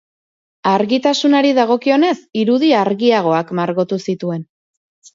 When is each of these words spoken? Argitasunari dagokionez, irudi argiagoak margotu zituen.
Argitasunari 0.71 1.51
dagokionez, 1.59 2.15
irudi 2.45 2.75
argiagoak 2.81 3.57
margotu 3.63 4.05
zituen. 4.11 4.47